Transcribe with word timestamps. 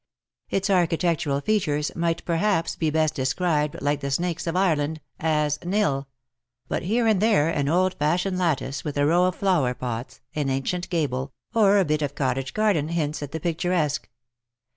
Its 0.49 0.67
architectural 0.71 1.41
features 1.41 1.95
might 1.95 2.25
perhaps 2.25 2.75
be 2.75 2.89
best 2.89 3.13
described 3.13 3.79
like 3.83 3.99
the 3.99 4.09
snakes 4.09 4.47
of 4.47 4.55
Ireland 4.55 4.99
as 5.19 5.59
nil— 5.63 6.07
but 6.67 6.81
here 6.81 7.05
arid 7.05 7.19
there 7.19 7.49
an 7.49 7.69
old 7.69 7.93
fashioned 7.93 8.39
lattice 8.39 8.83
with 8.83 8.97
a 8.97 9.05
row 9.05 9.25
of 9.25 9.35
flower 9.35 9.75
pots, 9.75 10.19
an 10.33 10.49
ancient 10.49 10.89
gable, 10.89 11.33
or 11.53 11.77
a 11.77 11.85
bit 11.85 12.01
of 12.01 12.15
cottage 12.15 12.55
garden 12.55 12.87
hints 12.87 13.21
at 13.21 13.31
the 13.31 13.39
picturesque. 13.39 14.09